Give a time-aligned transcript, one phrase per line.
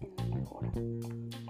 [0.00, 0.72] en la mejora.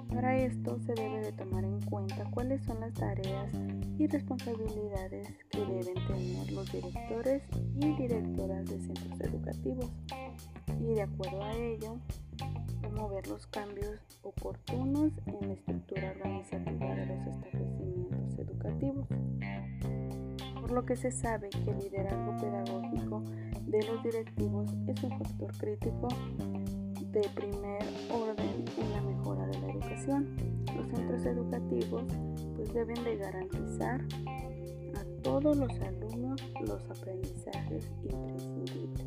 [0.09, 3.53] Para esto se debe de tomar en cuenta cuáles son las tareas
[3.99, 7.43] y responsabilidades que deben tener los directores
[7.77, 9.91] y directoras de centros educativos
[10.81, 11.99] y de acuerdo a ello
[12.81, 19.08] promover los cambios oportunos en la estructura organizativa de los establecimientos educativos.
[20.61, 23.22] Por lo que se sabe que el liderazgo pedagógico
[23.67, 26.08] de los directivos es un factor crítico
[27.11, 28.28] de primer orden
[30.07, 32.05] Los centros educativos
[32.55, 34.00] pues deben de garantizar
[34.94, 39.06] a todos los alumnos los aprendizajes imprescindibles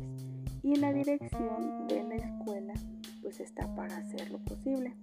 [0.62, 2.74] y la dirección de la escuela
[3.22, 4.94] pues está para hacerlo posible,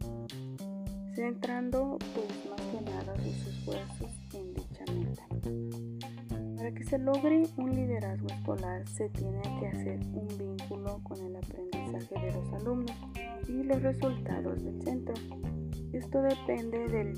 [1.15, 6.55] centrando pues más que nada sus esfuerzos en dicha meta.
[6.55, 11.35] Para que se logre un liderazgo escolar se tiene que hacer un vínculo con el
[11.35, 12.95] aprendizaje de los alumnos
[13.47, 15.15] y los resultados del centro.
[15.93, 17.13] Esto depende del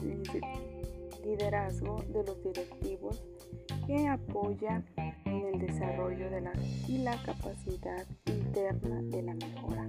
[1.24, 3.22] liderazgo de los directivos
[3.86, 4.84] que apoya
[5.26, 6.54] en el desarrollo de la,
[6.88, 9.88] y la capacidad interna de la mejora.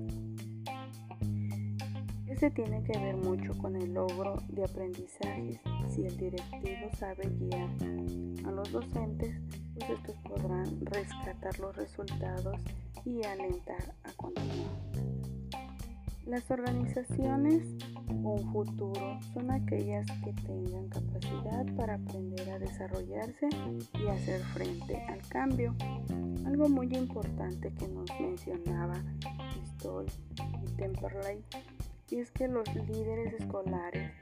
[2.27, 5.61] Este tiene que ver mucho con el logro de aprendizajes.
[5.89, 7.69] Si el directivo sabe guiar
[8.45, 9.39] a los docentes,
[9.75, 12.59] pues estos podrán rescatar los resultados
[13.05, 14.73] y alentar a continuar.
[16.27, 17.77] Las organizaciones
[18.23, 23.49] con futuro son aquellas que tengan capacidad para aprender a desarrollarse
[23.95, 25.75] y hacer frente al cambio.
[26.45, 29.03] Algo muy importante que nos mencionaba
[29.67, 30.07] Stoll
[30.63, 31.45] y Temperley
[32.11, 34.13] es que los líderes escolares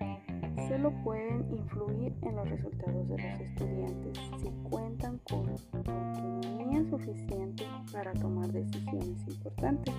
[0.71, 8.13] solo pueden influir en los resultados de los estudiantes si cuentan con autonomía suficiente para
[8.13, 9.93] tomar decisiones importantes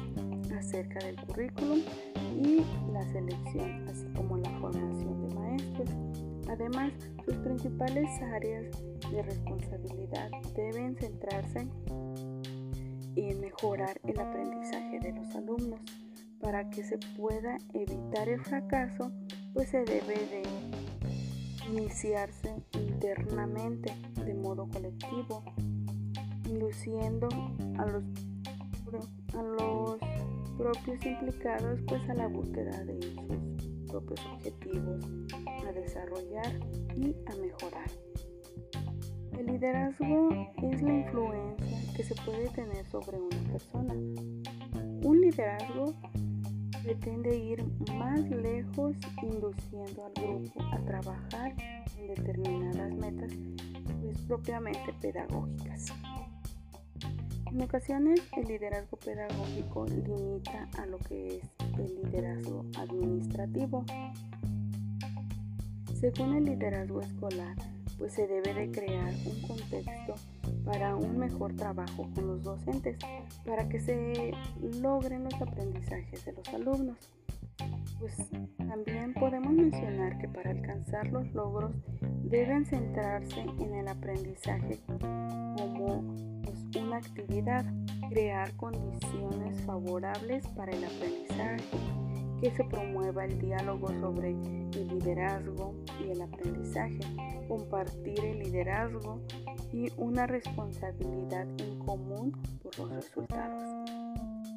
[0.58, 1.80] acerca del currículum
[2.42, 5.90] y la selección, así como la formación de maestros.
[6.50, 6.94] Además,
[7.26, 8.66] sus principales áreas
[9.12, 11.68] de responsabilidad deben centrarse
[13.18, 15.82] en mejorar el aprendizaje de los alumnos
[16.40, 19.12] para que se pueda evitar el fracaso,
[19.54, 20.44] pues se debe de
[21.70, 23.94] iniciarse internamente
[24.26, 25.44] de modo colectivo,
[26.46, 27.28] induciendo
[27.78, 28.04] a los,
[29.34, 30.00] a los
[30.58, 35.06] propios implicados pues a la búsqueda de sus propios objetivos
[35.68, 36.60] a desarrollar
[36.96, 37.90] y a mejorar.
[39.38, 40.30] El liderazgo
[40.62, 43.94] es la influencia que se puede tener sobre una persona.
[43.94, 45.96] Un liderazgo
[46.84, 51.54] pretende ir más lejos induciendo al grupo a trabajar
[51.98, 53.32] en determinadas metas
[54.02, 55.94] pues, propiamente pedagógicas.
[57.52, 61.44] En ocasiones el liderazgo pedagógico limita a lo que es
[61.78, 63.84] el liderazgo administrativo.
[66.00, 67.56] Según el liderazgo escolar,
[68.02, 70.16] pues se debe de crear un contexto
[70.66, 72.98] para un mejor trabajo con los docentes,
[73.46, 74.34] para que se
[74.82, 76.98] logren los aprendizajes de los alumnos.
[78.00, 78.18] Pues
[78.58, 81.76] también podemos mencionar que para alcanzar los logros
[82.24, 86.04] deben centrarse en el aprendizaje como
[86.42, 87.64] pues, una actividad,
[88.10, 91.78] crear condiciones favorables para el aprendizaje,
[92.42, 97.00] que se promueva el diálogo sobre el liderazgo y el aprendizaje,
[97.48, 99.22] compartir el liderazgo
[99.72, 102.32] y una responsabilidad en común
[102.64, 103.64] por los resultados.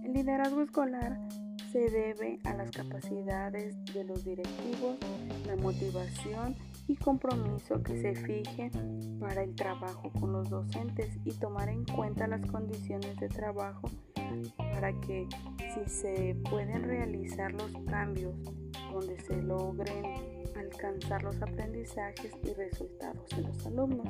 [0.02, 1.20] El liderazgo escolar
[1.70, 4.96] se debe a las capacidades de los directivos,
[5.46, 6.54] la motivación
[6.88, 8.70] y compromiso que se fije
[9.20, 13.90] para el trabajo con los docentes y tomar en cuenta las condiciones de trabajo
[14.56, 15.26] para que
[15.74, 18.34] si se pueden realizar los cambios
[18.92, 20.04] donde se logren
[20.56, 24.06] alcanzar los aprendizajes y resultados de los alumnos.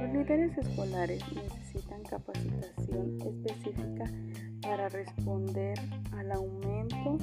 [0.00, 4.04] Los líderes escolares necesitan capacitación específica
[4.62, 5.78] para responder
[6.12, 7.18] al aumento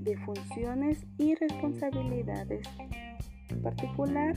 [0.00, 2.68] de funciones y responsabilidades,
[3.48, 4.34] en particular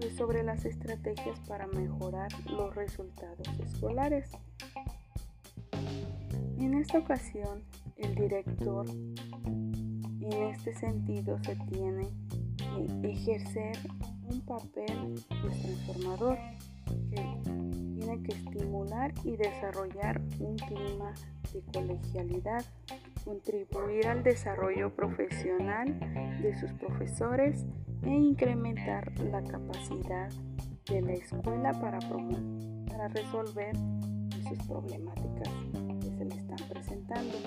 [0.00, 4.30] pues, sobre las estrategias para mejorar los resultados escolares.
[6.70, 7.64] En esta ocasión,
[7.96, 12.06] el director en este sentido se tiene
[13.02, 13.76] que ejercer
[14.30, 16.38] un papel pues, transformador
[17.10, 21.12] que tiene que estimular y desarrollar un clima
[21.52, 22.64] de colegialidad,
[23.24, 25.98] contribuir al desarrollo profesional
[26.40, 27.66] de sus profesores
[28.04, 30.30] e incrementar la capacidad
[30.88, 33.74] de la escuela para, para resolver
[34.48, 35.29] sus problemáticas
[36.36, 37.38] están presentando.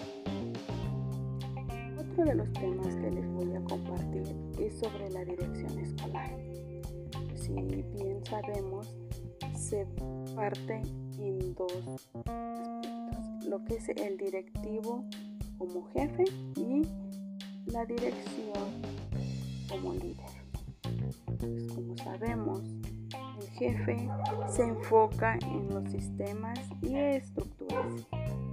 [2.00, 4.24] Otro de los temas que les voy a compartir
[4.59, 6.38] es sobre la dirección escolar.
[7.35, 8.95] Si bien sabemos,
[9.56, 9.85] se
[10.35, 10.81] parte
[11.19, 15.06] en dos aspectos, lo que es el directivo
[15.57, 16.25] como jefe
[16.56, 16.83] y
[17.71, 18.81] la dirección
[19.69, 20.44] como líder.
[21.39, 22.62] Pues como sabemos,
[23.39, 24.09] el jefe
[24.47, 28.07] se enfoca en los sistemas y estructuras.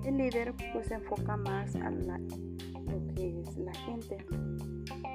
[0.05, 4.17] El líder pues se enfoca más a lo que es la gente.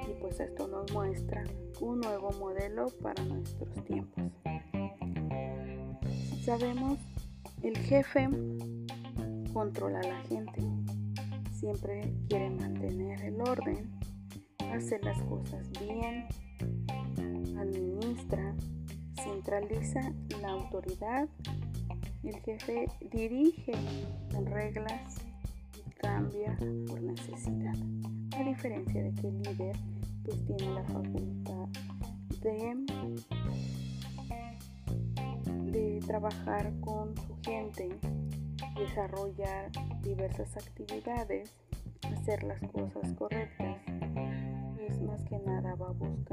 [0.08, 1.44] Y pues esto nos muestra
[1.80, 4.32] un nuevo modelo para nuestros tiempos.
[6.44, 6.98] Sabemos,
[7.62, 8.28] el jefe
[9.52, 10.62] controla a la gente.
[11.52, 13.90] Siempre quiere mantener el orden,
[14.72, 16.26] hacer las cosas bien,
[17.58, 18.54] administra,
[19.22, 21.28] centraliza la autoridad.
[22.26, 23.72] El jefe dirige
[24.34, 25.18] con reglas
[25.76, 26.56] y cambia
[26.88, 27.76] por necesidad.
[28.36, 29.76] A diferencia de que el líder
[30.24, 31.68] pues tiene la facultad
[35.72, 37.88] de, trabajar con su gente,
[38.76, 39.70] desarrollar
[40.02, 41.52] diversas actividades,
[42.02, 43.76] hacer las cosas correctas
[45.06, 46.25] más que nada va buscando innovar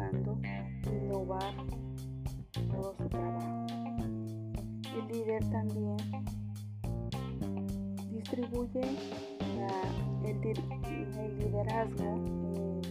[5.23, 5.97] líder también
[8.11, 8.81] distribuye
[10.25, 12.15] el, liderazgo,
[12.55, 12.81] eh,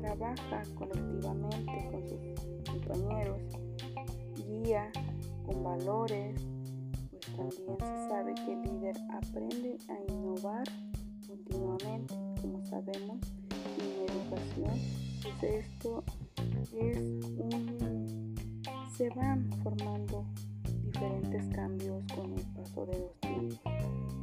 [0.00, 3.38] trabaja colectivamente con sus compañeros,
[4.36, 4.90] guía
[5.46, 6.40] con valores,
[7.36, 10.64] pues también se sabe que el líder aprende a innovar
[11.26, 13.18] continuamente, como sabemos
[13.78, 14.80] en educación,
[15.22, 16.04] pues esto
[16.76, 16.98] es
[17.38, 18.34] un,
[18.96, 20.24] se van formando
[21.02, 23.72] diferentes cambios con el paso de los tiempos,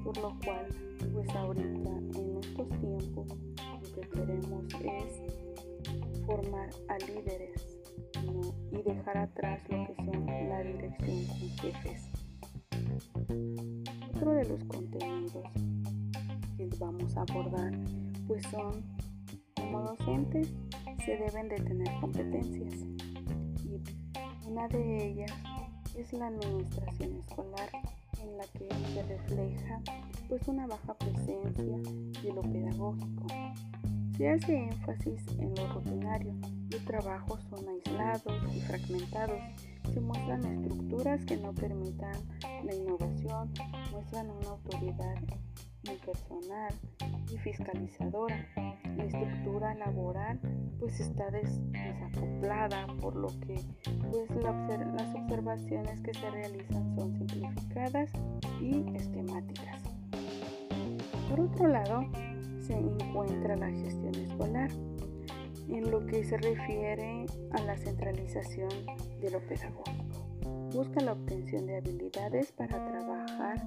[0.04, 0.66] por lo cual
[1.14, 3.28] pues ahorita en estos tiempos
[3.81, 7.80] lo que queremos es formar a líderes
[8.72, 12.10] y dejar atrás lo que son la dirección con jefes.
[14.16, 15.48] Otro de los contenidos
[16.56, 17.74] que vamos a abordar
[18.26, 18.84] pues son
[19.56, 20.54] como docentes
[21.04, 22.86] se deben de tener competencias
[23.66, 25.31] y una de ellas
[25.96, 27.70] es la administración escolar
[28.22, 29.82] en la que se refleja
[30.28, 31.78] pues una baja presencia
[32.22, 33.28] de lo pedagógico.
[34.18, 36.34] Se hace énfasis en lo rutinario,
[36.70, 39.40] los trabajos son aislados y fragmentados,
[39.94, 42.18] se muestran estructuras que no permitan
[42.66, 43.54] la innovación,
[43.92, 45.16] muestran una autoridad
[45.84, 46.74] impersonal
[47.31, 48.48] y fiscalizadora.
[48.98, 50.40] La estructura laboral
[50.80, 53.60] pues está desacoplada por lo que
[54.12, 58.12] pues las observaciones que se realizan son simplificadas
[58.62, 59.81] y esquemáticas.
[61.30, 62.06] Por otro lado,
[62.60, 64.70] se encuentra la gestión escolar,
[65.68, 68.70] en lo que se refiere a la centralización
[69.22, 70.28] de lo pedagógico.
[70.74, 73.60] Busca la obtención de habilidades para trabajar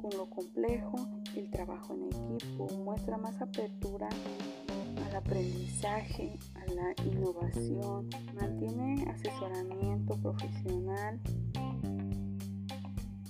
[0.00, 0.96] con lo complejo,
[1.36, 2.04] el trabajo en
[2.36, 4.08] equipo, muestra más apertura
[5.06, 11.20] al aprendizaje, a la innovación, mantiene asesoramiento profesional,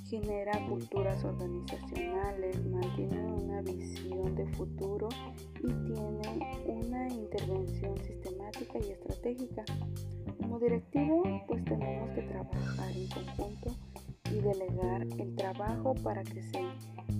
[0.08, 5.08] genera culturas organizacionales, mantiene una visión de futuro
[5.62, 9.64] y tiene una intervención sistemática y estratégica.
[10.38, 13.76] Como directivo, pues tenemos que trabajar en conjunto
[14.48, 16.60] delegar el trabajo para que se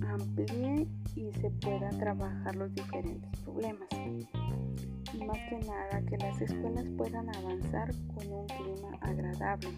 [0.07, 3.87] amplíe y se puedan trabajar los diferentes problemas.
[5.13, 9.69] Y más que nada que las escuelas puedan avanzar con un clima agradable,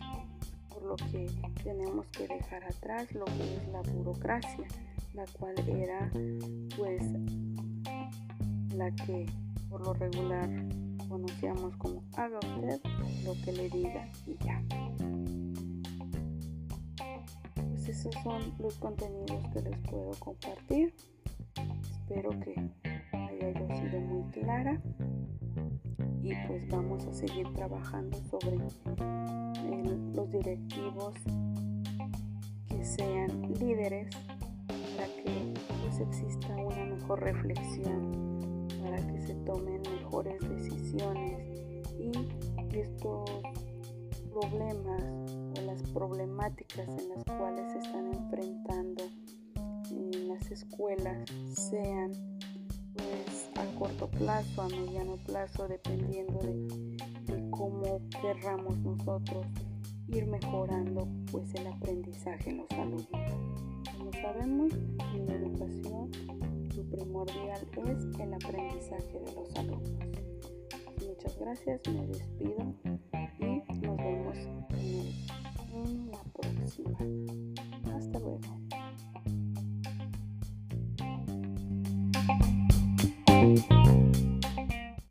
[0.70, 1.30] por lo que
[1.64, 4.68] tenemos que dejar atrás lo que es la burocracia,
[5.14, 6.10] la cual era
[6.78, 7.04] pues
[8.76, 9.26] la que
[9.70, 10.50] por lo regular
[11.10, 12.80] conocíamos como haga usted
[13.26, 14.64] lo que le diga y ya
[17.88, 20.94] esos son los contenidos que les puedo compartir.
[21.92, 22.56] Espero que
[23.14, 24.80] haya sido muy clara
[26.22, 28.58] y pues vamos a seguir trabajando sobre
[30.14, 31.16] los directivos
[32.68, 34.10] que sean líderes
[34.68, 41.40] para que pues exista una mejor reflexión, para que se tomen mejores decisiones
[42.00, 42.12] y
[42.78, 43.30] estos
[44.32, 45.31] problemas
[45.82, 49.04] las problemáticas en las cuales se están enfrentando
[49.90, 52.12] en las escuelas sean
[52.94, 59.46] pues a corto plazo, a mediano plazo, dependiendo de, cómo querramos nosotros
[60.08, 63.08] ir mejorando pues el aprendizaje en los alumnos.
[63.98, 64.74] Como sabemos,
[65.14, 66.12] en la educación
[66.76, 69.92] lo primordial es el aprendizaje de los alumnos.
[71.08, 72.74] Muchas gracias, me despido
[75.74, 76.98] en la próxima.